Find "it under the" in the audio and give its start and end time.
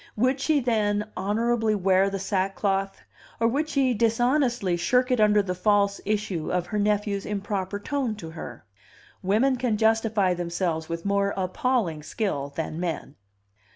5.11-5.53